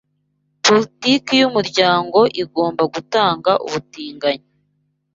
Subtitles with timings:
[0.65, 4.47] politiki yumuryango igomba gutanga ubutinganyi